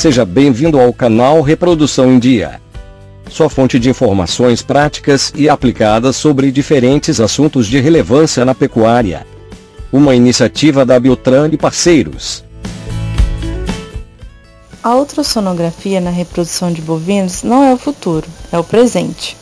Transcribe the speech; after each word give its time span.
Seja 0.00 0.24
bem-vindo 0.24 0.80
ao 0.80 0.94
canal 0.94 1.42
Reprodução 1.42 2.10
em 2.10 2.18
Dia. 2.18 2.58
Sua 3.28 3.50
fonte 3.50 3.78
de 3.78 3.90
informações 3.90 4.62
práticas 4.62 5.30
e 5.36 5.46
aplicadas 5.46 6.16
sobre 6.16 6.50
diferentes 6.50 7.20
assuntos 7.20 7.66
de 7.66 7.78
relevância 7.78 8.42
na 8.42 8.54
pecuária. 8.54 9.26
Uma 9.92 10.14
iniciativa 10.14 10.86
da 10.86 10.98
Biotran 10.98 11.50
e 11.52 11.58
parceiros. 11.58 12.42
A 14.82 14.96
ultrassonografia 14.96 16.00
na 16.00 16.08
reprodução 16.08 16.72
de 16.72 16.80
bovinos 16.80 17.42
não 17.42 17.62
é 17.62 17.74
o 17.74 17.76
futuro, 17.76 18.26
é 18.50 18.58
o 18.58 18.64
presente. 18.64 19.36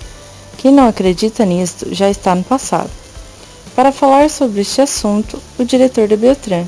Quem 0.56 0.72
não 0.72 0.88
acredita 0.88 1.45
nisto 1.45 1.95
já 1.95 2.11
está 2.11 2.34
no 2.34 2.43
passado. 2.43 2.90
Para 3.77 3.93
falar 3.93 4.29
sobre 4.29 4.62
este 4.62 4.80
assunto, 4.80 5.40
o 5.56 5.64
diretor 5.64 6.09
da 6.09 6.16
Biotran, 6.16 6.64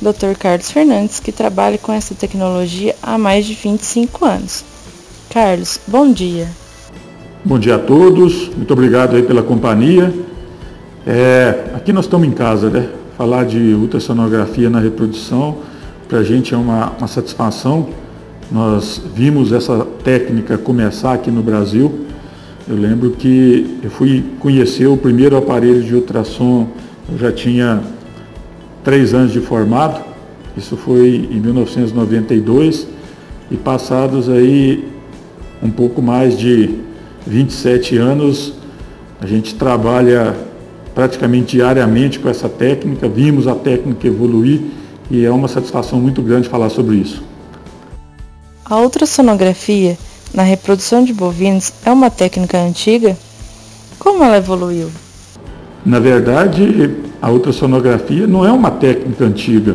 Dr. 0.00 0.36
Carlos 0.38 0.70
Fernandes, 0.70 1.20
que 1.20 1.32
trabalha 1.32 1.78
com 1.78 1.92
essa 1.92 2.14
tecnologia 2.14 2.94
há 3.02 3.16
mais 3.16 3.46
de 3.46 3.54
25 3.54 4.24
anos. 4.24 4.64
Carlos, 5.30 5.80
bom 5.86 6.12
dia. 6.12 6.48
Bom 7.44 7.58
dia 7.58 7.76
a 7.76 7.78
todos, 7.78 8.48
muito 8.48 8.72
obrigado 8.72 9.16
aí 9.16 9.22
pela 9.22 9.42
companhia. 9.42 10.12
É, 11.06 11.72
aqui 11.74 11.92
nós 11.92 12.06
estamos 12.06 12.26
em 12.26 12.32
casa, 12.32 12.70
né? 12.70 12.88
Falar 13.16 13.44
de 13.44 13.74
ultrassonografia 13.74 14.70
na 14.70 14.80
reprodução, 14.80 15.58
para 16.08 16.18
a 16.18 16.22
gente 16.22 16.54
é 16.54 16.56
uma, 16.56 16.92
uma 16.98 17.08
satisfação. 17.08 17.88
Nós 18.50 19.00
vimos 19.14 19.52
essa 19.52 19.86
técnica 20.02 20.58
começar 20.58 21.14
aqui 21.14 21.30
no 21.30 21.42
Brasil 21.42 22.04
eu 22.66 22.76
lembro 22.76 23.10
que 23.10 23.78
eu 23.82 23.90
fui 23.90 24.24
conhecer 24.40 24.86
o 24.86 24.96
primeiro 24.96 25.36
aparelho 25.36 25.82
de 25.82 25.94
ultrassom, 25.94 26.68
eu 27.12 27.18
já 27.18 27.30
tinha 27.30 27.82
três 28.84 29.14
anos 29.14 29.32
de 29.32 29.40
formado, 29.40 30.04
isso 30.56 30.76
foi 30.76 31.28
em 31.30 31.40
1992, 31.40 32.86
e 33.50 33.56
passados 33.56 34.28
aí 34.28 34.86
um 35.62 35.70
pouco 35.70 36.02
mais 36.02 36.38
de 36.38 36.78
27 37.26 37.96
anos, 37.96 38.52
a 39.20 39.26
gente 39.26 39.54
trabalha 39.54 40.36
praticamente 40.94 41.56
diariamente 41.56 42.18
com 42.18 42.28
essa 42.28 42.48
técnica, 42.48 43.08
vimos 43.08 43.48
a 43.48 43.54
técnica 43.54 44.06
evoluir 44.06 44.60
e 45.10 45.24
é 45.24 45.30
uma 45.30 45.48
satisfação 45.48 45.98
muito 45.98 46.22
grande 46.22 46.48
falar 46.48 46.68
sobre 46.68 46.96
isso. 46.96 47.22
A 48.64 48.76
ultrassonografia 48.76 49.96
na 50.32 50.42
reprodução 50.42 51.04
de 51.04 51.12
bovinos 51.12 51.72
é 51.84 51.90
uma 51.90 52.10
técnica 52.10 52.58
antiga? 52.58 53.16
Como 53.98 54.22
ela 54.22 54.36
evoluiu? 54.36 54.90
Na 55.84 55.98
verdade, 55.98 56.96
a 57.24 57.30
ultrassonografia 57.30 58.26
não 58.26 58.44
é 58.44 58.52
uma 58.52 58.70
técnica 58.70 59.24
antiga. 59.24 59.74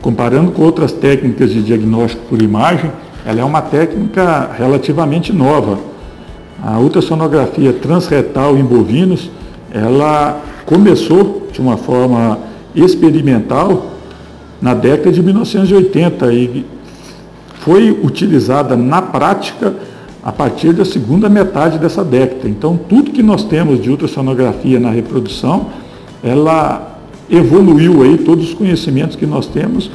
Comparando 0.00 0.52
com 0.52 0.62
outras 0.62 0.90
técnicas 0.90 1.50
de 1.50 1.62
diagnóstico 1.62 2.24
por 2.30 2.40
imagem, 2.40 2.90
ela 3.26 3.42
é 3.42 3.44
uma 3.44 3.60
técnica 3.60 4.52
relativamente 4.56 5.34
nova. 5.34 5.78
A 6.62 6.78
ultrassonografia 6.78 7.74
transretal 7.74 8.56
em 8.56 8.64
bovinos, 8.64 9.30
ela 9.70 10.40
começou 10.64 11.46
de 11.52 11.60
uma 11.60 11.76
forma 11.76 12.38
experimental 12.74 13.90
na 14.58 14.72
década 14.72 15.12
de 15.12 15.22
1980 15.22 16.32
e 16.32 16.64
foi 17.60 17.90
utilizada 17.90 18.74
na 18.78 19.02
prática 19.02 19.74
a 20.24 20.32
partir 20.32 20.72
da 20.72 20.86
segunda 20.86 21.28
metade 21.28 21.78
dessa 21.78 22.02
década. 22.02 22.48
Então, 22.48 22.80
tudo 22.88 23.10
que 23.10 23.22
nós 23.22 23.44
temos 23.44 23.82
de 23.82 23.90
ultrassonografia 23.90 24.80
na 24.80 24.90
reprodução, 24.90 25.66
ela 26.26 26.98
evoluiu 27.30 28.02
aí, 28.02 28.18
todos 28.18 28.48
os 28.48 28.54
conhecimentos 28.54 29.14
que 29.14 29.24
nós 29.24 29.46
temos, 29.46 29.90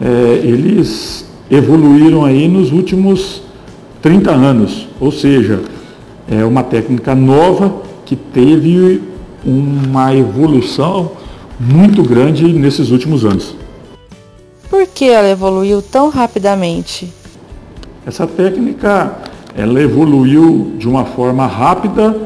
é, 0.00 0.40
eles 0.44 1.26
evoluíram 1.50 2.24
aí 2.24 2.46
nos 2.46 2.70
últimos 2.70 3.42
30 4.00 4.30
anos. 4.30 4.88
Ou 5.00 5.10
seja, 5.10 5.60
é 6.30 6.44
uma 6.44 6.62
técnica 6.62 7.14
nova 7.14 7.82
que 8.06 8.14
teve 8.14 9.02
uma 9.44 10.14
evolução 10.14 11.12
muito 11.58 12.02
grande 12.02 12.52
nesses 12.52 12.90
últimos 12.90 13.24
anos. 13.24 13.54
Por 14.68 14.86
que 14.86 15.06
ela 15.06 15.28
evoluiu 15.28 15.82
tão 15.82 16.08
rapidamente? 16.10 17.12
Essa 18.06 18.26
técnica 18.26 19.16
ela 19.56 19.80
evoluiu 19.80 20.74
de 20.78 20.88
uma 20.88 21.04
forma 21.04 21.46
rápida 21.46 22.16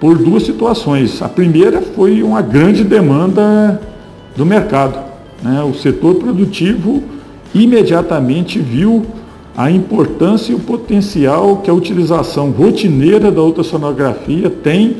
por 0.00 0.18
duas 0.18 0.42
situações. 0.42 1.22
A 1.22 1.28
primeira 1.28 1.80
foi 1.80 2.22
uma 2.22 2.42
grande 2.42 2.84
demanda 2.84 3.80
do 4.36 4.44
mercado. 4.44 4.98
Né? 5.42 5.62
O 5.62 5.74
setor 5.74 6.16
produtivo 6.16 7.02
imediatamente 7.54 8.58
viu 8.58 9.06
a 9.56 9.70
importância 9.70 10.52
e 10.52 10.54
o 10.54 10.60
potencial 10.60 11.58
que 11.58 11.70
a 11.70 11.74
utilização 11.74 12.50
rotineira 12.50 13.30
da 13.30 13.40
ultrassonografia 13.40 14.50
tem 14.50 14.96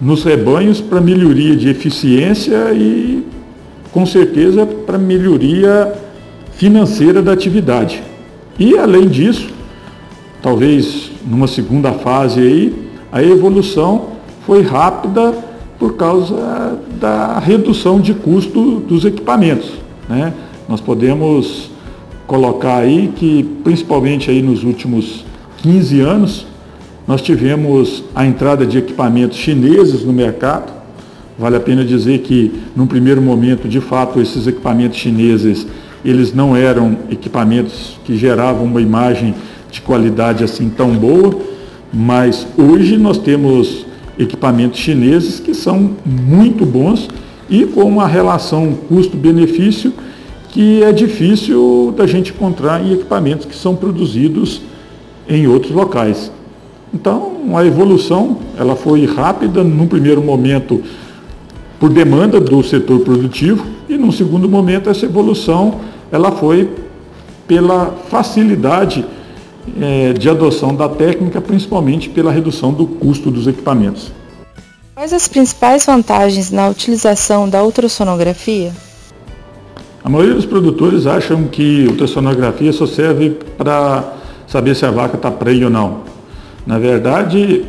nos 0.00 0.22
rebanhos 0.22 0.80
para 0.80 1.00
melhoria 1.00 1.56
de 1.56 1.68
eficiência 1.68 2.72
e 2.72 3.24
com 3.90 4.06
certeza 4.06 4.64
para 4.64 4.96
melhoria 4.96 5.92
financeira 6.52 7.20
da 7.20 7.32
atividade. 7.32 8.02
E 8.58 8.78
além 8.78 9.08
disso, 9.08 9.48
talvez 10.40 11.10
numa 11.26 11.48
segunda 11.48 11.92
fase 11.92 12.40
aí, 12.40 12.91
a 13.12 13.22
evolução 13.22 14.08
foi 14.46 14.62
rápida 14.62 15.32
por 15.78 15.94
causa 15.96 16.78
da 16.98 17.38
redução 17.38 18.00
de 18.00 18.14
custo 18.14 18.80
dos 18.80 19.04
equipamentos. 19.04 19.70
Né? 20.08 20.32
Nós 20.68 20.80
podemos 20.80 21.70
colocar 22.26 22.78
aí 22.78 23.12
que 23.14 23.44
principalmente 23.62 24.30
aí 24.30 24.42
nos 24.42 24.64
últimos 24.64 25.24
15 25.58 26.00
anos 26.00 26.46
nós 27.06 27.20
tivemos 27.20 28.02
a 28.14 28.24
entrada 28.24 28.64
de 28.64 28.78
equipamentos 28.78 29.36
chineses 29.36 30.04
no 30.04 30.12
mercado, 30.12 30.82
Vale 31.38 31.56
a 31.56 31.60
pena 31.60 31.84
dizer 31.84 32.18
que, 32.20 32.52
num 32.76 32.86
primeiro 32.86 33.22
momento, 33.22 33.66
de 33.66 33.80
fato, 33.80 34.20
esses 34.20 34.46
equipamentos 34.46 34.98
chineses, 34.98 35.66
eles 36.04 36.32
não 36.34 36.54
eram 36.54 36.98
equipamentos 37.10 37.98
que 38.04 38.16
geravam 38.16 38.64
uma 38.64 38.80
imagem 38.80 39.34
de 39.70 39.80
qualidade 39.80 40.44
assim 40.44 40.68
tão 40.68 40.90
boa, 40.90 41.34
mas 41.92 42.46
hoje 42.56 42.96
nós 42.96 43.18
temos 43.18 43.84
equipamentos 44.18 44.78
chineses 44.78 45.38
que 45.38 45.54
são 45.54 45.90
muito 46.06 46.64
bons 46.64 47.08
e 47.50 47.66
com 47.66 47.82
uma 47.82 48.06
relação 48.06 48.72
custo-benefício 48.88 49.92
que 50.48 50.82
é 50.82 50.92
difícil 50.92 51.94
da 51.96 52.06
gente 52.06 52.30
encontrar 52.30 52.84
em 52.84 52.92
equipamentos 52.92 53.46
que 53.46 53.56
são 53.56 53.74
produzidos 53.74 54.62
em 55.28 55.46
outros 55.46 55.72
locais. 55.72 56.30
Então, 56.92 57.32
a 57.54 57.64
evolução 57.64 58.38
ela 58.58 58.76
foi 58.76 59.06
rápida, 59.06 59.64
num 59.64 59.86
primeiro 59.86 60.22
momento 60.22 60.82
por 61.80 61.88
demanda 61.88 62.38
do 62.38 62.62
setor 62.62 63.00
produtivo 63.00 63.66
e 63.88 63.96
num 63.96 64.12
segundo 64.12 64.48
momento 64.48 64.90
essa 64.90 65.06
evolução 65.06 65.80
ela 66.10 66.30
foi 66.30 66.70
pela 67.48 67.94
facilidade 68.08 69.04
é, 69.80 70.12
de 70.12 70.28
adoção 70.28 70.74
da 70.74 70.88
técnica, 70.88 71.40
principalmente 71.40 72.08
pela 72.08 72.32
redução 72.32 72.72
do 72.72 72.86
custo 72.86 73.30
dos 73.30 73.46
equipamentos. 73.46 74.12
Quais 74.94 75.12
as 75.12 75.26
principais 75.26 75.86
vantagens 75.86 76.50
na 76.50 76.68
utilização 76.68 77.48
da 77.48 77.62
ultrassonografia? 77.62 78.72
A 80.04 80.08
maioria 80.08 80.34
dos 80.34 80.46
produtores 80.46 81.06
acham 81.06 81.44
que 81.44 81.86
ultrassonografia 81.88 82.72
só 82.72 82.86
serve 82.86 83.30
para 83.56 84.14
saber 84.46 84.74
se 84.74 84.84
a 84.84 84.90
vaca 84.90 85.16
está 85.16 85.30
prenha 85.30 85.66
ou 85.66 85.70
não. 85.70 86.00
Na 86.66 86.78
verdade, 86.78 87.64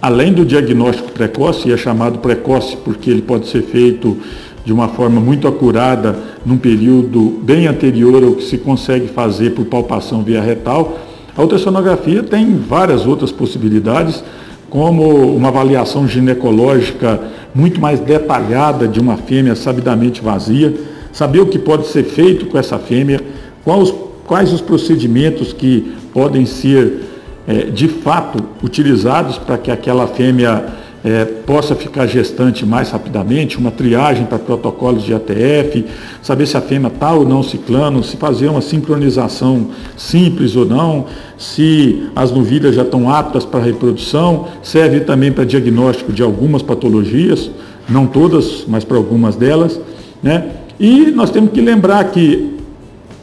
além 0.00 0.32
do 0.32 0.44
diagnóstico 0.44 1.12
precoce, 1.12 1.68
e 1.68 1.72
é 1.72 1.76
chamado 1.76 2.18
precoce 2.18 2.76
porque 2.78 3.10
ele 3.10 3.22
pode 3.22 3.48
ser 3.48 3.62
feito 3.62 4.16
de 4.64 4.72
uma 4.72 4.88
forma 4.88 5.20
muito 5.20 5.46
acurada 5.46 6.18
num 6.44 6.58
período 6.58 7.40
bem 7.42 7.66
anterior 7.66 8.22
ao 8.24 8.32
que 8.32 8.42
se 8.42 8.58
consegue 8.58 9.08
fazer 9.08 9.50
por 9.50 9.64
palpação 9.66 10.22
via 10.22 10.40
retal, 10.40 10.98
a 11.36 11.42
ultrassonografia 11.42 12.22
tem 12.22 12.56
várias 12.56 13.06
outras 13.06 13.30
possibilidades, 13.30 14.24
como 14.70 15.36
uma 15.36 15.48
avaliação 15.48 16.08
ginecológica 16.08 17.20
muito 17.54 17.80
mais 17.80 18.00
detalhada 18.00 18.88
de 18.88 18.98
uma 18.98 19.16
fêmea 19.16 19.54
sabidamente 19.54 20.22
vazia, 20.22 20.74
saber 21.12 21.40
o 21.40 21.46
que 21.46 21.58
pode 21.58 21.86
ser 21.88 22.04
feito 22.04 22.46
com 22.46 22.58
essa 22.58 22.78
fêmea, 22.78 23.20
quais, 23.64 23.92
quais 24.26 24.52
os 24.52 24.60
procedimentos 24.60 25.52
que 25.52 25.94
podem 26.12 26.46
ser 26.46 27.02
é, 27.46 27.64
de 27.64 27.86
fato 27.86 28.42
utilizados 28.62 29.38
para 29.38 29.56
que 29.56 29.70
aquela 29.70 30.06
fêmea 30.06 30.66
é, 31.06 31.24
possa 31.24 31.76
ficar 31.76 32.04
gestante 32.08 32.66
mais 32.66 32.90
rapidamente, 32.90 33.58
uma 33.58 33.70
triagem 33.70 34.26
para 34.26 34.40
protocolos 34.40 35.04
de 35.04 35.14
ATF, 35.14 35.84
saber 36.20 36.46
se 36.46 36.56
a 36.56 36.60
fêmea 36.60 36.88
está 36.88 37.12
ou 37.12 37.24
não 37.24 37.44
ciclando, 37.44 38.02
se 38.02 38.16
fazer 38.16 38.48
uma 38.48 38.60
sincronização 38.60 39.68
simples 39.96 40.56
ou 40.56 40.66
não, 40.66 41.06
se 41.38 42.08
as 42.16 42.32
novilhas 42.32 42.74
já 42.74 42.82
estão 42.82 43.08
aptas 43.08 43.44
para 43.44 43.60
reprodução, 43.60 44.48
serve 44.64 44.98
também 44.98 45.30
para 45.30 45.44
diagnóstico 45.44 46.12
de 46.12 46.24
algumas 46.24 46.60
patologias, 46.60 47.52
não 47.88 48.08
todas, 48.08 48.64
mas 48.66 48.82
para 48.82 48.96
algumas 48.96 49.36
delas. 49.36 49.78
Né? 50.20 50.50
E 50.80 51.12
nós 51.12 51.30
temos 51.30 51.52
que 51.52 51.60
lembrar 51.60 52.02
que 52.10 52.56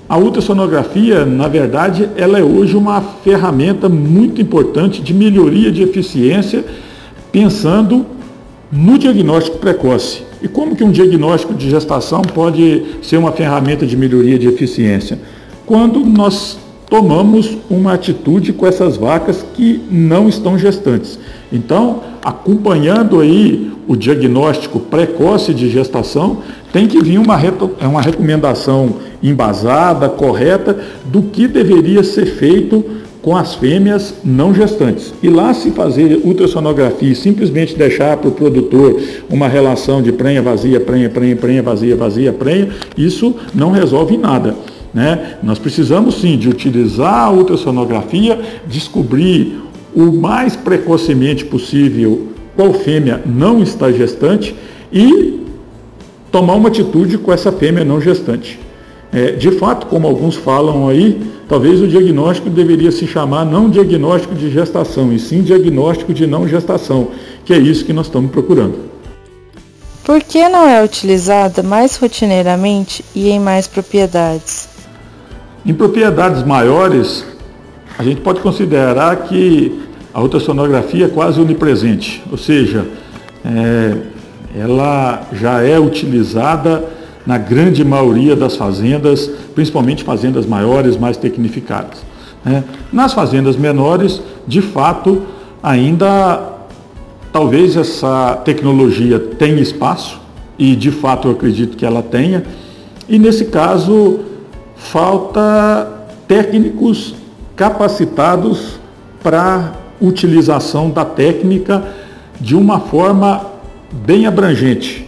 A 0.08 0.18
ultrassonografia, 0.18 1.26
na 1.26 1.48
verdade, 1.48 2.10
ela 2.16 2.38
é 2.38 2.44
hoje 2.44 2.76
uma 2.76 3.02
ferramenta 3.24 3.88
muito 3.90 4.42
importante 4.42 5.02
de 5.02 5.14
melhoria 5.14 5.72
de 5.72 5.82
eficiência, 5.82 6.64
pensando 7.34 8.06
no 8.72 8.98
diagnóstico 8.98 9.58
precoce. 9.58 10.24
E 10.42 10.48
como 10.48 10.76
que 10.76 10.84
um 10.84 10.92
diagnóstico 10.92 11.54
de 11.54 11.70
gestação 11.70 12.22
pode 12.22 12.84
ser 13.02 13.18
uma 13.18 13.32
ferramenta 13.32 13.86
de 13.86 13.98
melhoria 13.98 14.38
de 14.38 14.48
eficiência? 14.48 15.20
Quando 15.66 16.00
nós 16.02 16.58
tomamos 16.94 17.58
uma 17.72 17.94
atitude 17.94 18.54
com 18.54 18.68
essas 18.68 18.98
vacas 18.98 19.44
que 19.56 19.82
não 19.90 20.30
estão 20.30 20.60
gestantes. 20.60 21.18
Então, 21.52 22.02
acompanhando 22.24 23.20
aí 23.20 23.72
o 23.88 23.96
diagnóstico 23.96 24.80
precoce 24.80 25.56
de 25.56 25.72
gestação, 25.72 26.44
tem 26.72 26.86
que 26.86 27.02
vir 27.02 27.18
uma, 27.18 27.36
uma 27.82 28.00
recomendação 28.00 28.98
embasada, 29.24 30.08
correta, 30.08 30.78
do 31.06 31.24
que 31.24 31.48
deveria 31.48 32.04
ser 32.04 32.28
feito 32.28 32.86
com 33.24 33.38
as 33.38 33.56
fêmeas 33.56 34.14
não 34.24 34.54
gestantes. 34.54 35.14
E 35.24 35.30
lá 35.30 35.54
se 35.54 35.72
fazer 35.72 36.20
ultrassonografia 36.26 37.10
e 37.10 37.16
simplesmente 37.16 37.74
deixar 37.74 38.18
para 38.18 38.28
o 38.28 38.34
produtor 38.34 39.02
uma 39.30 39.48
relação 39.48 40.02
de 40.02 40.12
prenha, 40.12 40.42
vazia, 40.42 40.80
prenha, 40.82 41.10
prenha, 41.10 41.36
prenha, 41.36 41.64
vazia, 41.64 41.96
vazia, 41.96 42.34
prenha, 42.34 42.70
isso 42.98 43.34
não 43.56 43.72
resolve 43.72 44.18
nada. 44.18 44.54
Né? 44.94 45.38
Nós 45.42 45.58
precisamos 45.58 46.16
sim 46.16 46.38
de 46.38 46.50
utilizar 46.50 47.28
a 47.28 47.32
ultrassonografia, 47.32 48.40
descobrir 48.68 49.58
o 49.96 50.12
mais 50.12 50.58
precocemente 50.58 51.46
possível 51.46 52.28
qual 52.58 52.74
fêmea 52.74 53.22
não 53.26 53.64
está 53.64 53.90
gestante 53.90 54.54
e 54.92 55.40
tomar 56.30 56.56
uma 56.56 56.68
atitude 56.68 57.18
com 57.18 57.32
essa 57.32 57.54
fêmea 57.54 57.86
não 57.86 58.02
gestante. 58.02 58.60
É, 59.14 59.34
de 59.34 59.52
fato, 59.52 59.86
como 59.86 60.08
alguns 60.08 60.36
falam 60.36 60.88
aí, 60.88 61.22
talvez 61.48 61.80
o 61.80 61.88
diagnóstico 61.88 62.50
deveria 62.50 62.92
se 62.92 63.06
chamar 63.06 63.46
não 63.46 63.70
diagnóstico 63.70 64.34
de 64.34 64.50
gestação, 64.50 65.14
e 65.14 65.20
sim 65.20 65.44
diagnóstico 65.44 66.12
de 66.12 66.26
não 66.26 66.48
gestação, 66.48 67.10
que 67.46 67.54
é 67.54 67.58
isso 67.58 67.86
que 67.86 67.94
nós 67.94 68.08
estamos 68.08 68.32
procurando. 68.32 68.76
Por 70.04 70.20
que 70.22 70.50
não 70.50 70.68
é 70.68 70.84
utilizada 70.84 71.62
mais 71.62 71.96
rotineiramente 71.96 73.06
e 73.16 73.30
em 73.30 73.40
mais 73.40 73.68
propriedades? 73.68 74.68
Em 75.64 75.74
propriedades 75.74 76.44
maiores, 76.44 77.24
a 77.98 78.04
gente 78.04 78.20
pode 78.20 78.42
considerar 78.42 79.16
que 79.28 79.80
a 80.12 80.22
ultrassonografia 80.22 81.06
é 81.06 81.10
quase 81.10 81.40
onipresente, 81.40 82.24
ou 82.32 82.38
seja, 82.38 82.86
é, 83.46 83.96
ela 84.60 85.28
já 85.34 85.62
é 85.62 85.80
utilizada 85.80 86.84
na 87.26 87.38
grande 87.38 87.84
maioria 87.84 88.36
das 88.36 88.56
fazendas, 88.56 89.30
principalmente 89.56 90.04
fazendas 90.04 90.46
maiores, 90.46 90.98
mais 90.98 91.18
tecnificadas. 91.18 92.04
Né? 92.44 92.64
Nas 92.92 93.14
fazendas 93.14 93.56
menores, 93.56 94.22
de 94.48 94.62
fato, 94.62 95.24
ainda 95.62 96.52
talvez 97.32 97.76
essa 97.76 98.42
tecnologia 98.44 99.20
tenha 99.20 99.62
espaço, 99.62 100.22
e 100.58 100.76
de 100.76 100.92
fato 100.92 101.28
eu 101.28 101.32
acredito 101.32 101.78
que 101.78 101.86
ela 101.86 102.04
tenha, 102.04 102.44
e 103.08 103.18
nesse 103.18 103.46
caso 103.46 104.20
falta 104.76 105.88
técnicos 106.28 107.16
capacitados 107.56 108.80
para 109.22 109.74
utilização 110.02 110.90
da 110.90 111.06
técnica 111.06 111.84
de 112.40 112.56
uma 112.56 112.80
forma 112.80 113.46
bem 114.06 114.26
abrangente. 114.26 115.08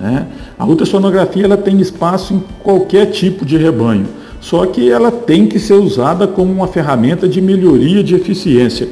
Né? 0.00 0.26
A 0.62 0.64
ultrassonografia 0.64 1.44
ela 1.44 1.56
tem 1.56 1.80
espaço 1.80 2.34
em 2.34 2.44
qualquer 2.62 3.06
tipo 3.06 3.44
de 3.44 3.56
rebanho, 3.56 4.06
só 4.40 4.64
que 4.64 4.88
ela 4.88 5.10
tem 5.10 5.48
que 5.48 5.58
ser 5.58 5.74
usada 5.74 6.24
como 6.28 6.52
uma 6.52 6.68
ferramenta 6.68 7.26
de 7.26 7.40
melhoria 7.40 8.00
de 8.00 8.14
eficiência. 8.14 8.88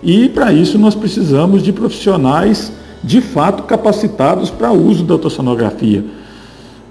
E 0.00 0.28
para 0.28 0.52
isso 0.52 0.78
nós 0.78 0.94
precisamos 0.94 1.60
de 1.60 1.72
profissionais 1.72 2.70
de 3.02 3.20
fato 3.20 3.64
capacitados 3.64 4.48
para 4.48 4.70
o 4.70 4.80
uso 4.80 5.02
da 5.02 5.14
ultrassonografia. 5.14 6.04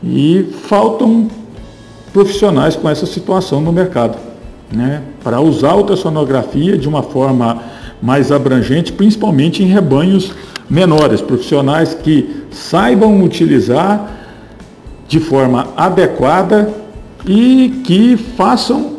E 0.03 0.45
faltam 0.63 1.29
profissionais 2.11 2.75
com 2.75 2.89
essa 2.89 3.05
situação 3.05 3.61
no 3.61 3.71
mercado, 3.71 4.17
né? 4.69 5.03
para 5.23 5.39
usar 5.39 5.71
a 5.71 5.77
ultrassonografia 5.77 6.77
de 6.77 6.89
uma 6.89 7.01
forma 7.01 7.63
mais 8.01 8.29
abrangente, 8.29 8.91
principalmente 8.91 9.63
em 9.63 9.67
rebanhos 9.67 10.33
menores, 10.69 11.21
profissionais 11.21 11.93
que 11.93 12.43
saibam 12.51 13.23
utilizar 13.23 14.16
de 15.07 15.19
forma 15.19 15.67
adequada 15.75 16.73
e 17.25 17.81
que 17.83 18.17
façam 18.35 18.97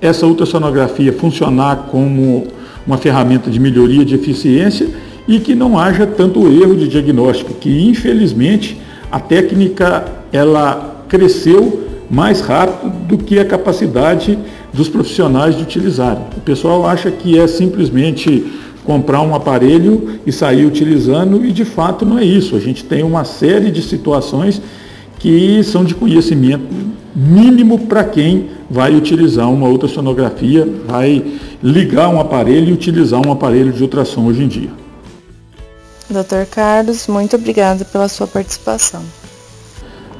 essa 0.00 0.26
ultrassonografia 0.26 1.12
funcionar 1.12 1.88
como 1.90 2.46
uma 2.86 2.96
ferramenta 2.96 3.50
de 3.50 3.60
melhoria 3.60 4.04
de 4.04 4.14
eficiência 4.14 4.88
e 5.28 5.38
que 5.38 5.54
não 5.54 5.78
haja 5.78 6.06
tanto 6.06 6.46
erro 6.46 6.74
de 6.74 6.88
diagnóstico, 6.88 7.54
que 7.54 7.88
infelizmente 7.88 8.80
a 9.10 9.20
técnica 9.20 10.04
ela 10.32 11.04
cresceu 11.08 11.88
mais 12.10 12.40
rápido 12.40 12.90
do 13.06 13.18
que 13.18 13.38
a 13.38 13.44
capacidade 13.44 14.38
dos 14.72 14.88
profissionais 14.88 15.56
de 15.56 15.62
utilizarem. 15.62 16.24
O 16.36 16.40
pessoal 16.40 16.86
acha 16.86 17.10
que 17.10 17.38
é 17.38 17.46
simplesmente 17.46 18.44
comprar 18.84 19.20
um 19.20 19.34
aparelho 19.34 20.18
e 20.26 20.32
sair 20.32 20.64
utilizando 20.66 21.44
e 21.44 21.52
de 21.52 21.64
fato 21.64 22.04
não 22.04 22.18
é 22.18 22.24
isso. 22.24 22.56
A 22.56 22.60
gente 22.60 22.84
tem 22.84 23.02
uma 23.02 23.24
série 23.24 23.70
de 23.70 23.82
situações 23.82 24.60
que 25.20 25.62
são 25.62 25.84
de 25.84 25.94
conhecimento 25.94 26.66
mínimo 27.14 27.86
para 27.86 28.02
quem 28.04 28.50
vai 28.68 28.94
utilizar 28.96 29.50
uma 29.50 29.68
ultrassonografia, 29.68 30.66
vai 30.86 31.38
ligar 31.62 32.08
um 32.08 32.18
aparelho 32.18 32.70
e 32.70 32.72
utilizar 32.72 33.24
um 33.24 33.30
aparelho 33.30 33.72
de 33.72 33.82
ultrassom 33.82 34.26
hoje 34.26 34.42
em 34.42 34.48
dia. 34.48 34.70
Dr. 36.08 36.48
Carlos, 36.50 37.06
muito 37.06 37.36
obrigado 37.36 37.84
pela 37.84 38.08
sua 38.08 38.26
participação. 38.26 39.02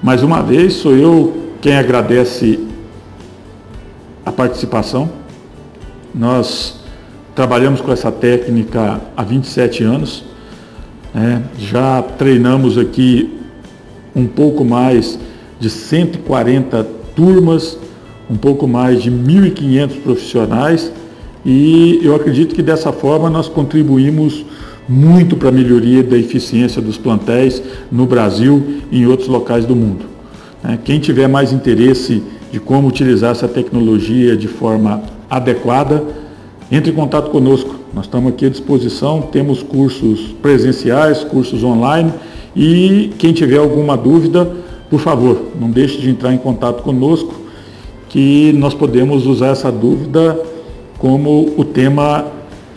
Mais 0.02 0.22
uma 0.22 0.42
vez, 0.42 0.74
sou 0.74 0.94
eu 0.94 1.34
quem 1.60 1.76
agradece 1.76 2.60
a 4.24 4.30
participação. 4.30 5.10
Nós 6.14 6.80
trabalhamos 7.34 7.80
com 7.80 7.90
essa 7.90 8.12
técnica 8.12 9.00
há 9.16 9.22
27 9.22 9.82
anos. 9.82 10.24
Né? 11.14 11.42
Já 11.58 12.02
treinamos 12.02 12.76
aqui 12.76 13.39
um 14.14 14.26
pouco 14.26 14.64
mais 14.64 15.18
de 15.58 15.68
140 15.68 16.86
turmas, 17.14 17.78
um 18.30 18.36
pouco 18.36 18.66
mais 18.66 19.02
de 19.02 19.10
1.500 19.10 20.00
profissionais 20.02 20.92
e 21.44 22.00
eu 22.02 22.14
acredito 22.14 22.54
que 22.54 22.62
dessa 22.62 22.92
forma 22.92 23.30
nós 23.30 23.48
contribuímos 23.48 24.44
muito 24.88 25.36
para 25.36 25.48
a 25.48 25.52
melhoria 25.52 26.02
da 26.02 26.16
eficiência 26.16 26.82
dos 26.82 26.98
plantéis 26.98 27.62
no 27.90 28.06
Brasil 28.06 28.80
e 28.90 29.00
em 29.00 29.06
outros 29.06 29.28
locais 29.28 29.64
do 29.64 29.74
mundo. 29.74 30.04
Né? 30.62 30.78
Quem 30.84 30.98
tiver 30.98 31.28
mais 31.28 31.52
interesse 31.52 32.22
de 32.50 32.58
como 32.58 32.88
utilizar 32.88 33.30
essa 33.30 33.46
tecnologia 33.46 34.36
de 34.36 34.48
forma 34.48 35.02
adequada, 35.28 36.02
entre 36.70 36.90
em 36.90 36.94
contato 36.94 37.30
conosco. 37.30 37.76
Nós 37.94 38.06
estamos 38.06 38.32
aqui 38.32 38.46
à 38.46 38.48
disposição, 38.48 39.22
temos 39.22 39.62
cursos 39.62 40.34
presenciais, 40.42 41.24
cursos 41.24 41.62
online 41.62 42.12
e 42.54 43.12
quem 43.18 43.32
tiver 43.32 43.58
alguma 43.58 43.96
dúvida, 43.96 44.50
por 44.88 45.00
favor, 45.00 45.50
não 45.58 45.70
deixe 45.70 45.98
de 45.98 46.10
entrar 46.10 46.32
em 46.32 46.38
contato 46.38 46.82
conosco, 46.82 47.34
que 48.08 48.52
nós 48.54 48.74
podemos 48.74 49.26
usar 49.26 49.48
essa 49.48 49.70
dúvida 49.70 50.38
como 50.98 51.54
o 51.56 51.64
tema 51.64 52.26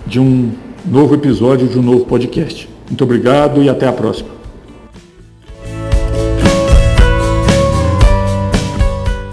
de 0.05 0.19
um 0.19 0.51
novo 0.85 1.15
episódio, 1.15 1.67
de 1.67 1.77
um 1.77 1.81
novo 1.81 2.05
podcast. 2.05 2.69
Muito 2.87 3.03
obrigado 3.03 3.63
e 3.63 3.69
até 3.69 3.87
a 3.87 3.93
próxima. 3.93 4.29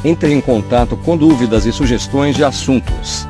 Entre 0.02 0.32
em 0.32 0.40
contato 0.40 0.96
com 0.96 1.16
dúvidas 1.16 1.66
e 1.66 1.72
sugestões 1.72 2.34
de 2.34 2.42
assuntos 2.42 3.28